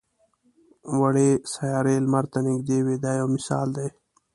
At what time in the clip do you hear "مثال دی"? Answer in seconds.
3.35-3.87